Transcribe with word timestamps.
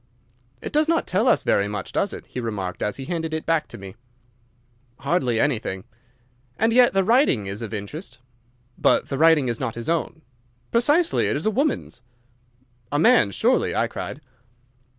"It 0.63 0.73
does 0.73 0.87
not 0.87 1.05
tell 1.05 1.27
us 1.27 1.43
very 1.43 1.67
much, 1.67 1.91
does 1.91 2.11
it?" 2.11 2.25
he 2.25 2.39
remarked, 2.39 2.81
as 2.81 2.97
he 2.97 3.05
handed 3.05 3.35
it 3.35 3.45
back 3.45 3.67
to 3.67 3.77
me. 3.77 3.95
"Hardly 5.01 5.39
anything." 5.39 5.83
"And 6.57 6.73
yet 6.73 6.93
the 6.93 7.03
writing 7.03 7.45
is 7.45 7.61
of 7.61 7.71
interest." 7.71 8.17
"But 8.79 9.09
the 9.09 9.17
writing 9.19 9.47
is 9.47 9.59
not 9.59 9.75
his 9.75 9.89
own." 9.89 10.23
"Precisely. 10.71 11.27
It 11.27 11.35
is 11.35 11.45
a 11.45 11.51
woman's." 11.51 12.01
"A 12.91 12.97
man's 12.97 13.35
surely," 13.35 13.75
I 13.75 13.85
cried. 13.85 14.21